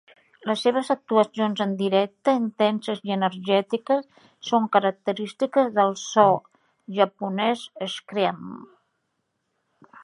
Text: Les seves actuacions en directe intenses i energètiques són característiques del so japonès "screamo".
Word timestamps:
Les 0.51 0.61
seves 0.67 0.87
actuacions 0.93 1.61
en 1.65 1.75
directe 1.81 2.33
intenses 2.39 3.03
i 3.09 3.13
energètiques 3.17 4.09
són 4.49 4.67
característiques 4.77 5.71
del 5.79 5.95
so 6.07 6.27
japonès 7.01 7.69
"screamo". 7.99 8.61